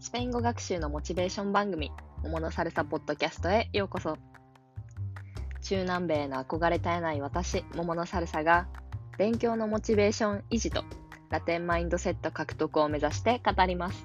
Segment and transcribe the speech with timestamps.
[0.00, 1.92] スペイン語学習のモチベーション番組、
[2.22, 4.16] 桃のサルサポッドキャストへようこそ。
[5.60, 8.66] 中南米の憧れ絶えない私、桃のサルサが、
[9.18, 10.84] 勉強のモチベーション維持と、
[11.28, 14.02] ラテンマインドセット獲得を目指して語ります。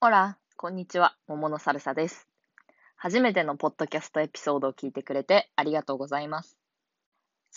[0.00, 2.26] ほら、こんにちは、桃のサルサです。
[2.96, 6.56] 初めてのポッドキャストエピソードを聞いてくれてありがとうございます。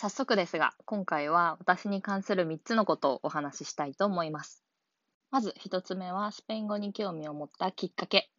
[0.00, 4.64] 早速ですが、今回は私に関する3つのことをお話ししたいと思います。
[5.30, 8.30] まず1つ目はスペイン語に興味を持ったきっかけ。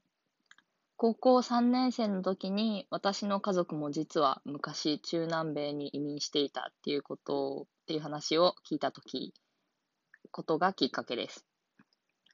[0.98, 9.32] 高校3年生の時に私の家族も実は昔中南米に移民していたっていうことっていう話を聞いた時
[10.32, 11.46] ことがきっかけです。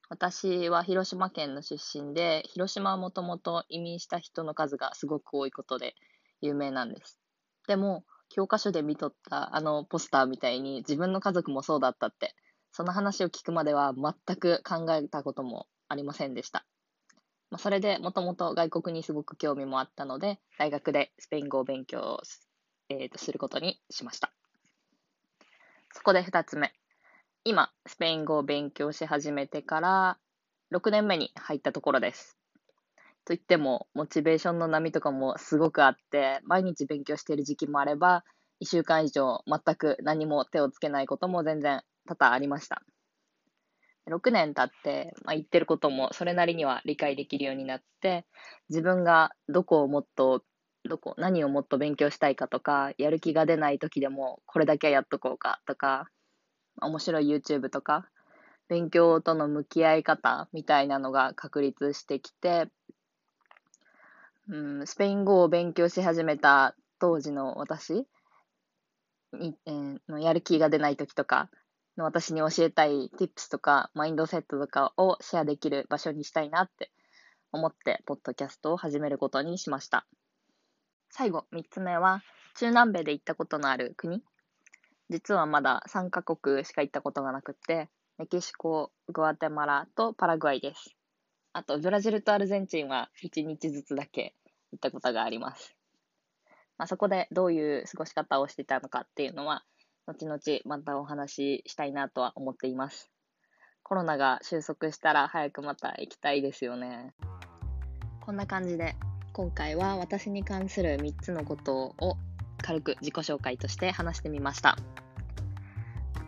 [0.08, 5.96] 私は広島県の出身で、広島はもともと移民した人の数がすごく多いことで
[6.40, 7.20] 有名なんです。
[7.68, 12.36] でも、教科書で見とったあのポスターみたいに自分の家族もそうだったって、
[12.72, 16.66] その話を聞くまでは全く考えたこともありませんでした。
[17.50, 22.20] まあ、それでもともと外国にすごく興味もあったので、大学でスペイン語を勉強
[22.90, 24.32] えー、とすることにしました。
[25.94, 26.74] そこで2つ目。
[27.44, 30.18] 今、スペイン語を勉強し始めてから
[30.72, 32.38] 6年目に入ったところです。
[33.28, 38.24] といっても、モチベーションの波とかもすごくあって、毎日勉強している時期もあれば、
[38.62, 42.82] 1週間以上全く何も手をつけないことも全然多々ありました。
[44.06, 48.26] 6年経って、まあ、言ってることもそれなりには理解できるようになって、
[48.70, 50.46] 自分がどこをもっと、
[50.90, 56.08] どこ、何をもっと勉強したいかとか、やる気が出ない時でもこれだけはやっとこうかとか、
[56.82, 58.08] 面白い YouTube とか、
[58.70, 62.70] 勉強との向き合い方みたいなのが確立してきて、
[64.50, 68.06] うん、スペイン語を勉強し始めた当時の私
[69.34, 71.50] に、えー、のやる気が出ない時とか
[71.98, 76.92] の私に教えたい tips とかマインドセットとかをシェアできる場所にしたいなって
[77.52, 80.06] 思って、ポッドキャストを始めることにしました。
[81.10, 82.22] 最後、3つ目は、
[82.56, 84.22] 中南米で行ったことのある国。
[85.10, 90.96] 実はまだ3カ国しか行ったことがなくって、メキシコ、グアテマラとパラグアイです。
[91.54, 94.36] あと、ブラジルとアルゼンチンは1日ずつだけ
[94.72, 95.76] 行ったことがあります。
[96.78, 99.64] まあ、そこでどういう過ごし方をしてたのかっていうのは、
[100.06, 103.12] 後々またお話ししたいなとは思っています。
[103.84, 107.14] コロナが収束したら早くまた行きたいですよね。
[108.22, 108.96] こんな感じで、
[109.34, 112.18] 今回は私に関する3つのことを
[112.62, 114.78] 軽く自己紹介として話してみました。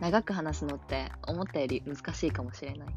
[0.00, 2.88] 長く話すのって思ったより難しいかもしれない。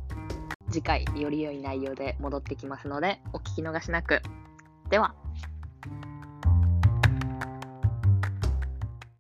[0.70, 4.22] 次回より良い内容で戻ってきますのでお聞き逃しなく。
[4.90, 5.22] では。